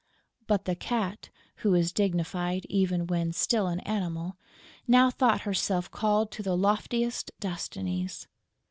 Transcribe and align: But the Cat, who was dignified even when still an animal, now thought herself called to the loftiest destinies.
But 0.47 0.65
the 0.65 0.73
Cat, 0.75 1.29
who 1.57 1.69
was 1.73 1.93
dignified 1.93 2.65
even 2.69 3.05
when 3.05 3.33
still 3.33 3.67
an 3.67 3.81
animal, 3.81 4.35
now 4.87 5.11
thought 5.11 5.41
herself 5.41 5.91
called 5.91 6.31
to 6.31 6.41
the 6.41 6.57
loftiest 6.57 7.29
destinies. 7.39 8.25